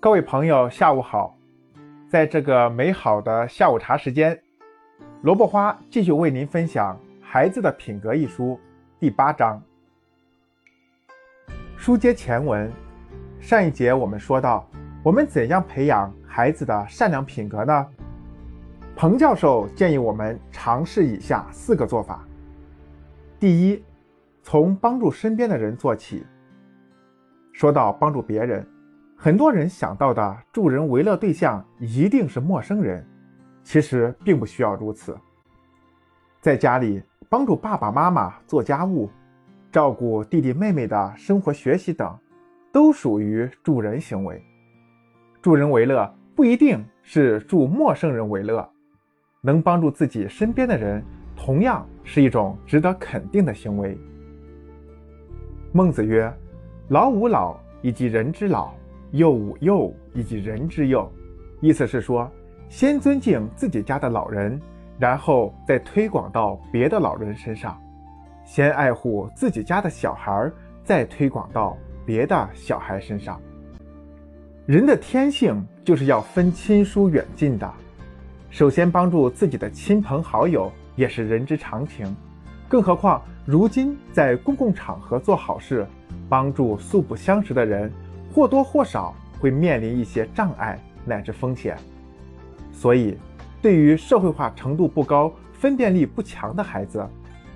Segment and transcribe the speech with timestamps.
[0.00, 1.36] 各位朋友，下午好！
[2.08, 4.40] 在这个美好的下午茶时间，
[5.22, 8.56] 萝卜花继续为您分享《孩子的品格》一书
[9.00, 9.60] 第八章。
[11.76, 12.72] 书接前文，
[13.40, 14.64] 上一节我们说到，
[15.02, 17.86] 我们怎样培养孩子的善良品格呢？
[18.94, 22.24] 彭教授建议我们尝试以下四个做法：
[23.40, 23.82] 第一，
[24.44, 26.24] 从帮助身边的人做起。
[27.52, 28.64] 说到帮助别人。
[29.20, 33.04] 很多人想到的助人为乐对象一定是陌生人，
[33.64, 35.18] 其实并不需要如此。
[36.40, 39.10] 在家里帮助爸爸妈妈做家务，
[39.72, 42.16] 照顾弟弟妹妹的生活学习等，
[42.70, 44.40] 都属于助人行为。
[45.42, 48.70] 助人为乐不一定是助陌生人为乐，
[49.40, 51.02] 能帮助自己身边的人，
[51.36, 53.98] 同样是一种值得肯定的行为。
[55.72, 56.32] 孟子曰
[56.90, 58.72] ：“老吾老以及人之老。”
[59.12, 61.10] 幼吾幼以及人之幼，
[61.60, 62.30] 意思是说，
[62.68, 64.60] 先尊敬自己家的老人，
[64.98, 67.72] 然后再推广到别的老人身上；
[68.44, 70.50] 先爱护自己家的小孩，
[70.84, 73.40] 再推广到别的小孩身上。
[74.66, 77.72] 人的天性就是要分亲疏远近的，
[78.50, 82.14] 首先帮助自己的亲朋好友也是人之常情，
[82.68, 85.86] 更何况如今在公共场合做好事，
[86.28, 87.90] 帮助素不相识的人。
[88.32, 91.76] 或多或少会面临一些障碍乃至风险，
[92.72, 93.16] 所以，
[93.62, 97.04] 对于社会化程度不高、分辨力不强的孩子，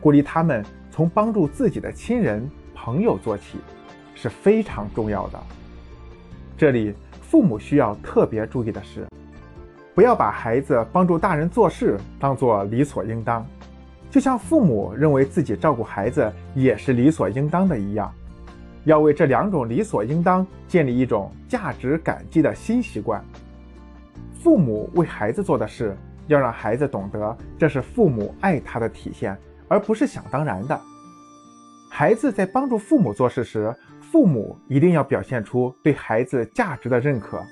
[0.00, 3.58] 鼓励他们从帮助自己的亲人、朋友做起，
[4.14, 5.38] 是非常重要的。
[6.58, 9.06] 这里，父母需要特别注意的是，
[9.94, 13.46] 不要把孩子帮助大人做事当做理所应当，
[14.10, 18.12] 就像父母认为自己照顾孩子也是理所应当的一样。
[18.86, 23.22] 要为这两种理所应当建立一种价值感激的新习惯。
[24.40, 25.96] 父母为孩子做的事，
[26.28, 30.80] 要让孩子懂得这是父母爱他的体现，而不是想当然的。
[31.90, 37.42] 孩子在帮助父母做事时，父母一定要表现出对孩子价值的认可。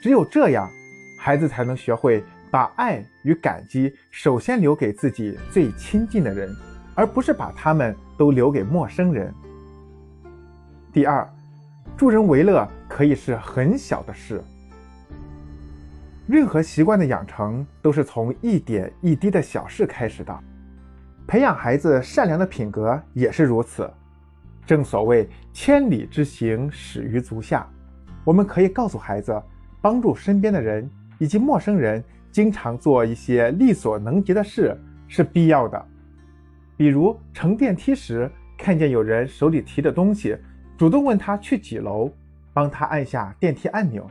[0.00, 0.70] 只有这样，
[1.18, 2.22] 孩子才能学会
[2.52, 6.54] 把爱与感激首先留给自己最亲近的人，
[6.94, 9.34] 而不是把他们都留给陌生人。
[10.92, 11.26] 第二，
[11.96, 14.44] 助人为乐可以是很小的事。
[16.26, 20.38] 任何习惯的养成都是从一点一滴的小事开始的，
[21.26, 23.90] 培养孩子善良的品格也是如此。
[24.66, 27.66] 正所谓千里之行，始于足下。
[28.22, 29.42] 我们可以告诉孩子，
[29.80, 30.86] 帮助身边的人
[31.16, 34.78] 以及陌生人，经常做一些力所能及的事
[35.08, 35.82] 是必要的。
[36.76, 40.36] 比如乘电梯时，看见有人手里提着东西。
[40.82, 42.10] 主动问他去几楼，
[42.52, 44.04] 帮他按下电梯按钮。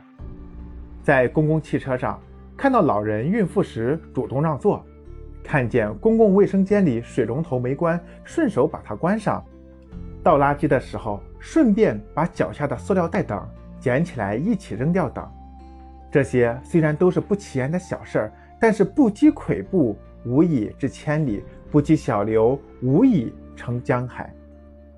[1.02, 2.18] 在公共汽车上
[2.56, 4.82] 看到老人、孕妇时，主动让座；
[5.44, 9.44] 看见公共卫生间里水龙头没关，顺手把它关上；
[10.22, 13.46] 倒垃圾的时候，顺便把脚下的塑料袋等
[13.78, 15.30] 捡起来一起扔掉等。
[16.10, 19.94] 这些虽然都是不起眼的小事儿，但是不积跬步，
[20.24, 24.32] 无以至千里；不积小流，无以成江海。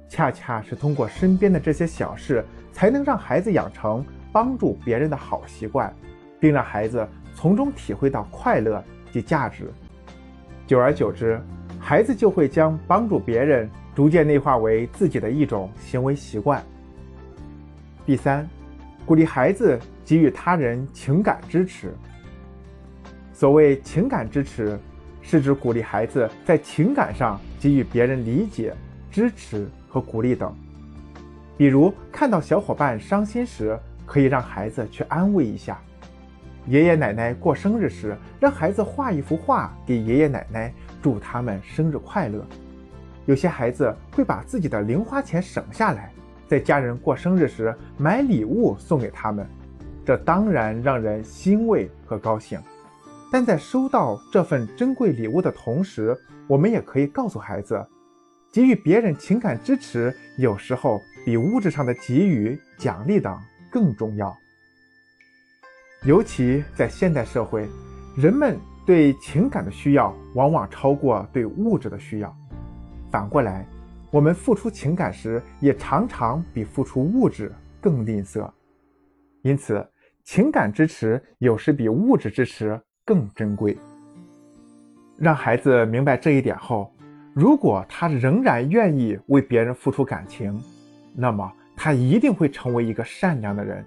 [0.09, 5.92] 恰恰是通过身边的这些小事，才能让孩子养成帮助别人的好习惯，
[6.38, 9.70] 并让孩子从中体会到快乐及价值。
[10.66, 11.41] 久而久之，
[11.78, 16.62] 孩子就会将帮助别人逐渐内化为自己的一种行为习惯。
[18.06, 18.48] 第三，
[19.04, 21.92] 鼓励孩子给予他人情感支持。
[23.32, 24.78] 所谓情感支持，
[25.21, 28.72] 是指鼓励孩子在情感上给予别人理解、
[29.15, 29.71] 支持。
[29.95, 30.53] 和鼓励等，
[31.57, 35.77] 比如看到小伙伴伤心时，可以让孩子去安慰一下；
[36.67, 42.45] 爷爷奶奶过生日时，让孩子画一幅画给爷爷奶奶，祝他们生日快乐。
[43.25, 46.13] 有些孩子会把自己的零花钱省下来，
[46.49, 49.47] 在家人过生日时买礼物送给他们，
[50.05, 52.59] 这当然让人欣慰和高兴。
[53.31, 56.19] 但在收到这份珍贵礼物的同时，
[56.49, 57.81] 我们也可以告诉孩子。
[58.54, 63.36] 给予别人情感支持，有时候比物质上的给予、奖励等
[63.68, 64.33] 更重要。
[66.04, 67.68] 尤其在现代社会，
[68.16, 68.56] 人们
[68.86, 72.33] 对情感的需要往往超过对物质的需要。
[73.10, 73.66] 反过来，
[74.12, 78.48] 我们付出情感时，也常常比付出物质更吝啬。
[79.42, 79.84] 因此，
[80.22, 83.77] 情感支持有时比物质支持更珍贵。
[85.16, 86.94] 让孩子明白这一点后。
[87.34, 90.57] 如果他仍然愿意为别人付出感情，
[91.13, 93.84] 那么他一定会成为一个善良的人。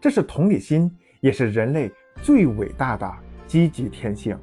[0.00, 0.88] 这是同理心，
[1.20, 1.90] 也是人类
[2.22, 3.12] 最伟大的
[3.48, 4.38] 积极天性。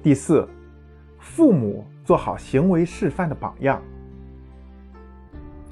[0.00, 0.48] 第四，
[1.18, 3.82] 父母做好行为示范的榜样。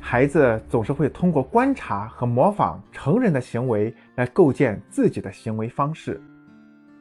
[0.00, 6.20] 孩子总是会通过观察和模仿成人的行为来构建自己的行为方式，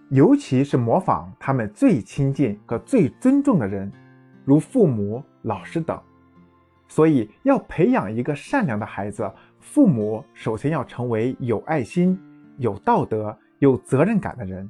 [0.09, 3.91] 尤其是模仿他们最亲近和最尊重的人，
[4.43, 5.99] 如父母、老师等。
[6.87, 12.19] 所以，要培养一个善良的孩子，父母首先要成为有爱心、
[12.57, 14.67] 有道德、有责任感的人，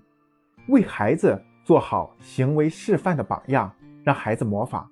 [0.68, 3.72] 为孩子做好行为示范的榜样，
[4.04, 4.86] 让孩子模仿，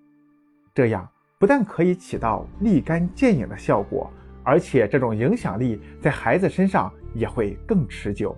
[0.73, 1.07] 这样。
[1.39, 4.09] 不但可以起到立竿见影的效果，
[4.43, 8.35] 而且这种影响力在孩子身上也会更持久。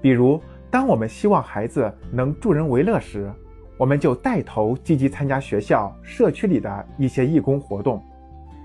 [0.00, 0.40] 比如，
[0.72, 3.30] 当我们希望孩子能助人为乐时，
[3.76, 8.02] 我们就带头积极参加学校、社区里的一些义工活动。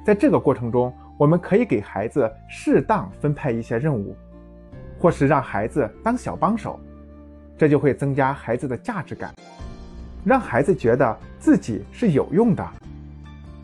[0.06, 4.16] 在这个过程中，我们可以给孩子适当分派一些任务，
[4.98, 6.80] 或是让孩子当小帮手，
[7.58, 9.36] 这就会增加孩子的价值感。
[10.24, 12.66] 让孩子觉得自己是有用的，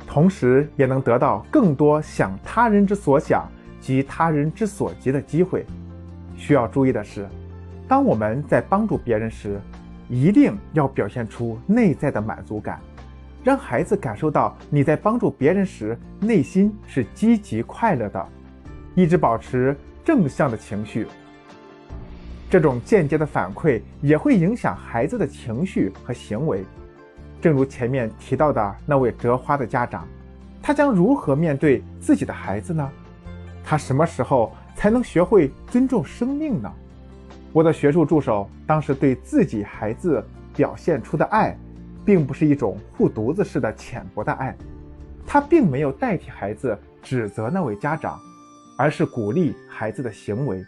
[0.06, 3.48] 同时也能得到更多想他人之所想
[3.80, 5.66] 及他人之所及的机会。
[6.36, 7.26] 需要注意的是，
[7.88, 9.60] 当我们在帮助别人时，
[10.10, 12.80] 一定要表现出内在的满足感，
[13.44, 18.26] 让孩子感受到你在帮助别人时内心是积极快乐的，
[18.96, 21.08] 一直保持正向的情绪。
[22.50, 26.64] 这种间接的反馈也会影响孩子的情绪和行为，
[27.42, 30.08] 正如前面提到的那位折花的家长，
[30.62, 32.90] 他将如何面对自己的孩子呢？
[33.64, 36.72] 他什么时候才能学会尊重生命呢？
[37.54, 40.22] 我的学术助手当时对自己孩子
[40.56, 41.58] 表现出的爱，
[42.04, 44.54] 并不是一种护犊子式的浅薄的爱，
[45.26, 48.20] 他并没有代替孩子指责那位家长，
[48.78, 50.62] 而是鼓励孩子的行为。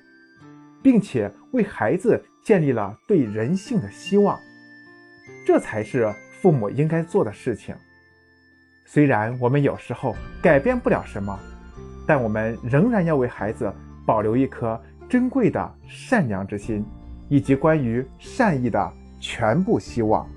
[0.84, 4.40] 并且为孩子建立了对人性的希望，
[5.44, 7.74] 这才是父母应该做的事情。
[8.86, 11.40] 虽然我们有时候改变不了什么，
[12.06, 13.74] 但我们仍然要为孩子
[14.06, 16.84] 保留一颗珍贵的善良之心，
[17.30, 20.28] 以及关于善意的全部希望。